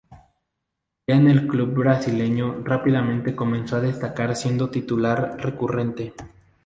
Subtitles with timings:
[1.07, 6.15] Ya en el club brasileño rápidamente comenzó a destacar siendo titular recurrente.